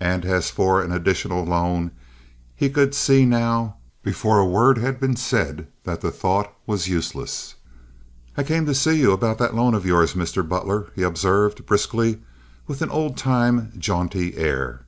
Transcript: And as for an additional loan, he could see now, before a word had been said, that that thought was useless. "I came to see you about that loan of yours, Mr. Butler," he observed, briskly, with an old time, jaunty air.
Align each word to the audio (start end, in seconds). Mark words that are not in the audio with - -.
And 0.00 0.26
as 0.26 0.50
for 0.50 0.82
an 0.82 0.92
additional 0.92 1.42
loan, 1.42 1.90
he 2.54 2.68
could 2.68 2.94
see 2.94 3.24
now, 3.24 3.76
before 4.02 4.38
a 4.38 4.44
word 4.44 4.76
had 4.76 5.00
been 5.00 5.16
said, 5.16 5.68
that 5.84 6.02
that 6.02 6.10
thought 6.10 6.52
was 6.66 6.86
useless. 6.86 7.54
"I 8.36 8.42
came 8.42 8.66
to 8.66 8.74
see 8.74 9.00
you 9.00 9.12
about 9.12 9.38
that 9.38 9.54
loan 9.54 9.72
of 9.72 9.86
yours, 9.86 10.12
Mr. 10.12 10.46
Butler," 10.46 10.92
he 10.94 11.02
observed, 11.02 11.64
briskly, 11.64 12.20
with 12.66 12.82
an 12.82 12.90
old 12.90 13.16
time, 13.16 13.72
jaunty 13.78 14.36
air. 14.36 14.82